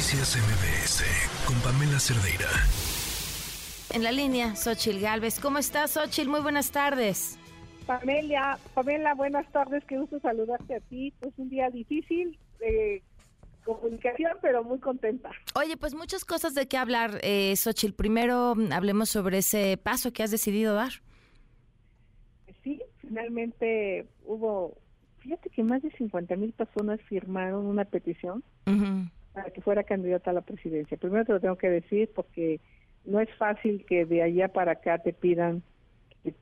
[0.00, 1.04] Noticias MBS
[1.46, 2.48] con Pamela Cerdeira.
[3.92, 5.38] En la línea, Xochil Galvez.
[5.38, 6.26] ¿Cómo estás, Xochil?
[6.26, 7.38] Muy buenas tardes.
[7.84, 9.84] Pamela, Pamela, buenas tardes.
[9.84, 11.12] Qué gusto saludarte a ti.
[11.20, 13.02] Es un día difícil de
[13.62, 15.32] comunicación, pero muy contenta.
[15.54, 17.92] Oye, pues muchas cosas de qué hablar, eh, Xochil.
[17.92, 20.92] Primero hablemos sobre ese paso que has decidido dar.
[22.64, 24.78] Sí, finalmente hubo,
[25.18, 28.42] fíjate que más de 50 mil personas firmaron una petición
[29.32, 30.96] para que fuera candidata a la presidencia.
[30.96, 32.60] Primero te lo tengo que decir porque
[33.04, 35.62] no es fácil que de allá para acá te pidan
[36.22, 36.34] que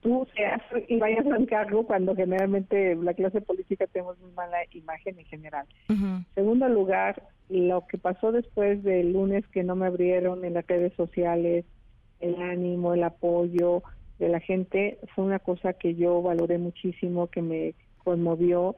[0.00, 5.18] tú seas y vayas al cargo cuando generalmente la clase política tenemos muy mala imagen
[5.18, 5.66] en general.
[6.34, 10.92] Segundo lugar, lo que pasó después del lunes que no me abrieron en las redes
[10.94, 11.64] sociales,
[12.20, 13.82] el ánimo, el apoyo
[14.18, 17.74] de la gente, fue una cosa que yo valoré muchísimo, que me
[18.04, 18.76] conmovió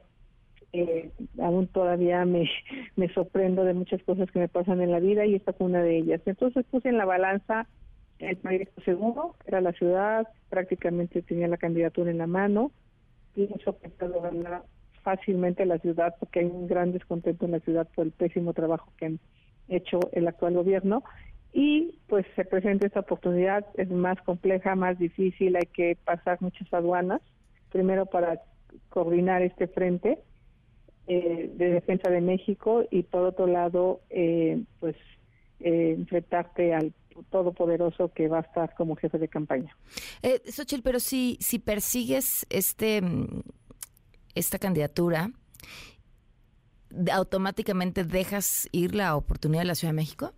[0.79, 2.47] eh, aún todavía me,
[3.13, 5.97] sorprendo de muchas cosas que me pasan en la vida y esta fue una de
[5.97, 6.21] ellas.
[6.25, 7.67] Entonces puse en la balanza
[8.19, 12.71] el proyecto seguro, era la ciudad, prácticamente tenía la candidatura en la mano,
[13.35, 14.63] pienso que puedo ganar
[15.03, 18.91] fácilmente la ciudad porque hay un gran descontento en la ciudad por el pésimo trabajo
[18.97, 19.19] que han
[19.69, 21.03] hecho el actual gobierno
[21.53, 26.71] y pues se presenta esta oportunidad, es más compleja, más difícil, hay que pasar muchas
[26.73, 27.21] aduanas,
[27.71, 28.41] primero para
[28.89, 30.19] coordinar este frente
[31.07, 34.95] eh, de Defensa de México y por otro lado, eh, pues
[35.59, 36.93] eh, enfrentarte al
[37.29, 39.75] todopoderoso que va a estar como jefe de campaña.
[40.21, 43.01] Eh, Xochitl, pero si, si persigues este
[44.35, 45.31] esta candidatura,
[47.11, 50.31] ¿automáticamente dejas ir la oportunidad de la Ciudad de México?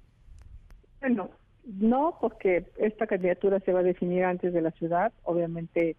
[1.01, 1.29] Bueno,
[1.65, 5.11] no, porque esta candidatura se va a definir antes de la ciudad.
[5.23, 5.97] Obviamente,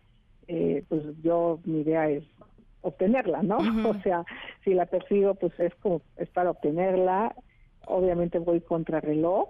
[0.49, 2.25] eh, pues yo, mi idea es
[2.83, 3.59] obtenerla, ¿no?
[3.91, 4.25] O sea,
[4.65, 7.35] si la persigo, pues es como es para obtenerla.
[7.87, 9.49] Obviamente voy contra reloj.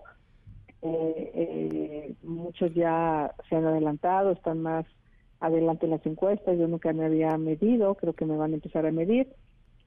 [0.82, 4.86] Eh, eh, muchos ya se han adelantado, están más
[5.40, 6.58] adelante en las encuestas.
[6.58, 9.28] Yo nunca me había medido, creo que me van a empezar a medir.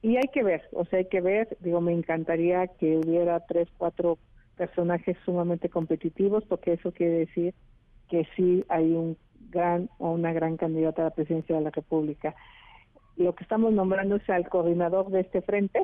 [0.01, 1.57] Y hay que ver, o sea, hay que ver.
[1.61, 4.17] Digo, me encantaría que hubiera tres, cuatro
[4.57, 7.55] personajes sumamente competitivos, porque eso quiere decir
[8.09, 9.17] que sí hay un
[9.49, 12.35] gran o una gran candidata a la presidencia de la República
[13.17, 15.81] lo que estamos nombrando es al coordinador de este frente,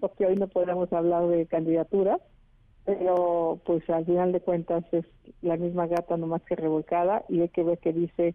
[0.00, 2.20] porque hoy no podemos hablar de candidaturas,
[2.84, 5.04] pero pues al final de cuentas es
[5.42, 8.34] la misma gata nomás que revolcada y hay que ver qué dice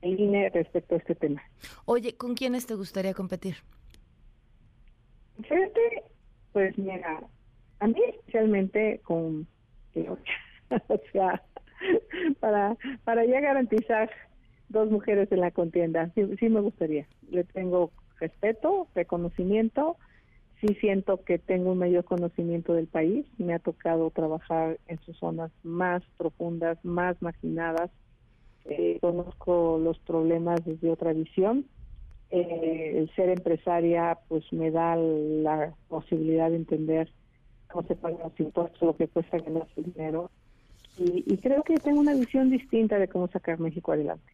[0.00, 1.42] el INE respecto a este tema.
[1.86, 3.56] Oye, ¿con quiénes te gustaría competir?
[5.42, 6.04] Frente,
[6.52, 7.20] pues mira,
[7.80, 9.48] a mí especialmente con
[10.70, 11.42] o sea,
[12.38, 14.10] para, para ya garantizar
[14.70, 16.10] dos mujeres en la contienda.
[16.14, 17.06] Sí, sí me gustaría.
[17.30, 19.96] Le tengo respeto, reconocimiento.
[20.60, 23.26] Sí siento que tengo un mayor conocimiento del país.
[23.38, 27.90] Me ha tocado trabajar en sus zonas más profundas, más marginadas.
[28.66, 31.66] Eh, conozco los problemas desde otra visión.
[32.30, 37.10] Eh, el ser empresaria pues me da la posibilidad de entender
[37.68, 40.30] cómo se pagan los impuestos, lo que cuesta ganar su dinero.
[40.96, 44.29] Y, y creo que tengo una visión distinta de cómo sacar México adelante.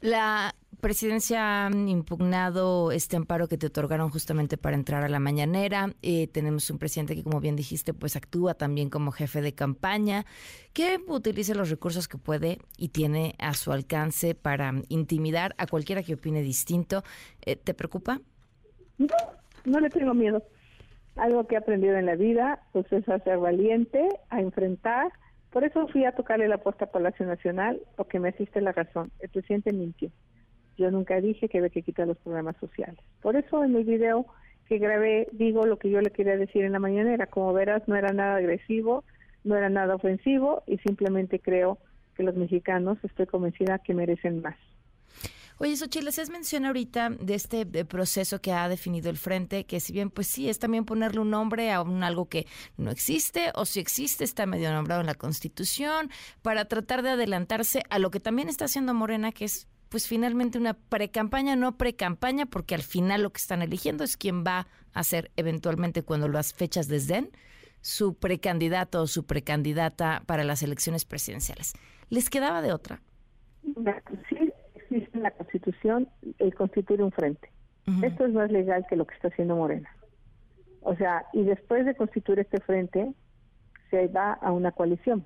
[0.00, 5.94] La presidencia ha impugnado este amparo que te otorgaron justamente para entrar a la mañanera.
[6.02, 10.26] Eh, tenemos un presidente que, como bien dijiste, pues actúa también como jefe de campaña,
[10.72, 16.02] que utiliza los recursos que puede y tiene a su alcance para intimidar a cualquiera
[16.02, 17.02] que opine distinto.
[17.42, 18.20] Eh, ¿Te preocupa?
[18.98, 19.08] No,
[19.64, 20.42] no le tengo miedo.
[21.16, 25.10] Algo que he aprendido en la vida, pues es a ser valiente, a enfrentar
[25.56, 29.10] por eso fui a tocarle la puerta a Palacio Nacional, porque me asiste la razón.
[29.20, 30.10] El presidente mintió.
[30.76, 33.00] Yo nunca dije que había que quitar los programas sociales.
[33.22, 34.26] Por eso en mi video
[34.68, 37.28] que grabé digo lo que yo le quería decir en la mañanera.
[37.28, 39.02] Como verás, no era nada agresivo,
[39.44, 41.78] no era nada ofensivo y simplemente creo
[42.18, 44.56] que los mexicanos, estoy convencida, que merecen más.
[45.58, 49.94] Oye, Xochitl, hacías mención ahorita de este proceso que ha definido el frente, que si
[49.94, 53.64] bien, pues sí, es también ponerle un nombre a un algo que no existe, o
[53.64, 56.10] si existe, está medio nombrado en la Constitución,
[56.42, 60.58] para tratar de adelantarse a lo que también está haciendo Morena, que es pues finalmente
[60.58, 65.04] una pre-campaña, no pre-campaña, porque al final lo que están eligiendo es quién va a
[65.04, 67.30] ser eventualmente cuando las fechas desden
[67.80, 71.72] su precandidato o su precandidata para las elecciones presidenciales.
[72.10, 73.00] ¿Les quedaba de otra?
[75.26, 76.08] La Constitución
[76.38, 77.50] el constituir un frente.
[78.02, 79.88] Esto es más legal que lo que está haciendo Morena.
[80.82, 83.12] O sea, y después de constituir este frente,
[83.90, 85.24] se va a una coalición.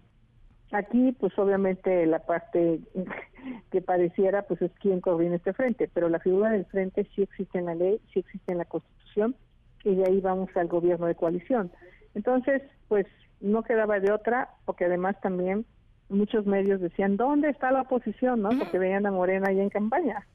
[0.73, 2.81] Aquí, pues obviamente la parte
[3.71, 7.59] que pareciera, pues es quien coordina este frente, pero la figura del frente sí existe
[7.59, 9.37] en la ley, sí existe en la Constitución,
[9.85, 11.71] y de ahí vamos al gobierno de coalición.
[12.15, 13.07] Entonces, pues
[13.43, 15.67] no quedaba de otra, porque además también
[16.11, 18.43] muchos medios decían, ¿dónde está la oposición?
[18.43, 18.51] ¿no?
[18.51, 20.27] Porque veían a Morena ahí en campaña.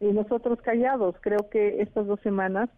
[0.00, 2.70] Y nosotros callados, creo que estas dos semanas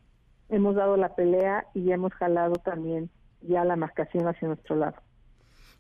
[0.49, 3.11] hemos dado la pelea y hemos jalado también
[3.43, 4.97] ya la marcación hacia nuestro lado.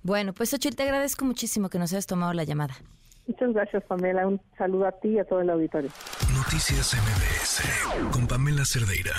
[0.02, 2.74] Bueno, pues Ochil, te agradezco muchísimo que nos hayas tomado la llamada.
[3.26, 4.26] Muchas gracias, Pamela.
[4.26, 5.90] Un saludo a ti y a todo el auditorio.
[6.34, 9.14] Noticias MBS con Pamela Cerdeira.